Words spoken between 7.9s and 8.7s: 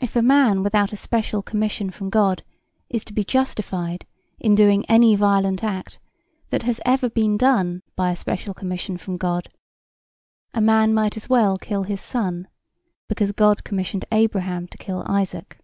by a special